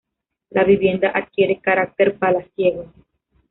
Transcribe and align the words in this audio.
La 0.49 0.63
vivienda 0.63 1.09
adquiere 1.09 1.61
carácter 1.61 2.17
palaciego. 2.17 2.89